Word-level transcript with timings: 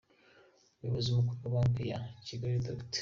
Umuyobozi 0.75 1.09
mukuru 1.15 1.41
wa 1.45 1.51
Banki 1.53 1.83
ya 1.91 1.99
Kigali, 2.25 2.63
Dr. 2.67 2.99